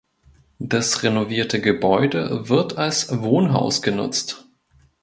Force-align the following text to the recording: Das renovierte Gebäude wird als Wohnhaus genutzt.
Das 0.57 1.03
renovierte 1.03 1.61
Gebäude 1.61 2.49
wird 2.49 2.75
als 2.75 3.19
Wohnhaus 3.21 3.83
genutzt. 3.83 4.47